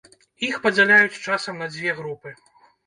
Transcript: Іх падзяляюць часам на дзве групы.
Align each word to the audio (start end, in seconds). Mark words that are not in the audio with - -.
Іх 0.47 0.55
падзяляюць 0.63 1.21
часам 1.29 1.63
на 1.65 1.69
дзве 1.77 1.97
групы. 2.01 2.39